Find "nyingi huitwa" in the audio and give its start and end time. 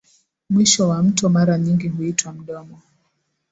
1.57-2.33